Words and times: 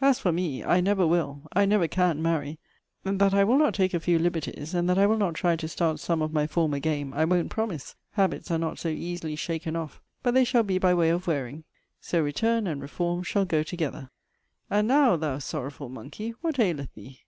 'As 0.00 0.18
for 0.18 0.32
me, 0.32 0.64
I 0.64 0.80
never 0.80 1.06
will, 1.06 1.42
I 1.52 1.64
never 1.64 1.86
can, 1.86 2.20
marry 2.20 2.58
that 3.04 3.32
I 3.32 3.44
will 3.44 3.56
not 3.56 3.72
take 3.72 3.94
a 3.94 4.00
few 4.00 4.18
liberties, 4.18 4.74
and 4.74 4.90
that 4.90 4.98
I 4.98 5.06
will 5.06 5.16
not 5.16 5.34
try 5.34 5.54
to 5.54 5.68
start 5.68 6.00
some 6.00 6.22
of 6.22 6.32
my 6.32 6.48
former 6.48 6.80
game, 6.80 7.14
I 7.14 7.24
won't 7.24 7.50
promise 7.52 7.94
habits 8.10 8.50
are 8.50 8.58
not 8.58 8.80
so 8.80 8.88
easily 8.88 9.36
shaken 9.36 9.76
off 9.76 10.00
but 10.24 10.34
they 10.34 10.42
shall 10.42 10.64
be 10.64 10.78
by 10.78 10.92
way 10.92 11.10
of 11.10 11.28
wearing. 11.28 11.62
So 12.00 12.20
return 12.20 12.66
and 12.66 12.82
reform 12.82 13.22
shall 13.22 13.44
go 13.44 13.62
together. 13.62 14.10
'And 14.68 14.88
now, 14.88 15.14
thou 15.14 15.38
sorrowful 15.38 15.88
monkey, 15.88 16.34
what 16.40 16.58
aileth 16.58 16.92
thee?' 16.96 17.20